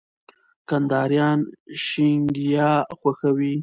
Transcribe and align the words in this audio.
کندهاريان 0.69 1.39
شينګياه 1.85 2.77
خوښوي 2.99 3.53